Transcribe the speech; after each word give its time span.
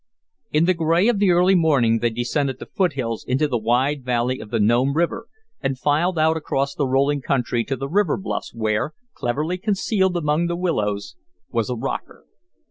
In 0.51 0.65
the 0.65 0.73
gray 0.73 1.07
of 1.09 1.19
the 1.19 1.29
early 1.29 1.53
morning 1.53 1.99
they 1.99 2.09
descended 2.09 2.57
the 2.57 2.65
foot 2.65 2.93
hills 2.93 3.23
into 3.23 3.47
the 3.47 3.59
wide 3.59 4.03
valley 4.03 4.39
of 4.39 4.49
the 4.49 4.59
Nome 4.59 4.95
River 4.95 5.27
and 5.61 5.77
filed 5.77 6.17
out 6.17 6.35
across 6.35 6.73
the 6.73 6.87
rolling 6.87 7.21
country 7.21 7.63
to 7.65 7.75
the 7.75 7.87
river 7.87 8.17
bluffs 8.17 8.51
where, 8.51 8.95
cleverly 9.13 9.59
concealed 9.59 10.17
among 10.17 10.47
the 10.47 10.57
willows, 10.57 11.17
was 11.51 11.69
a 11.69 11.75
rocker. 11.75 12.25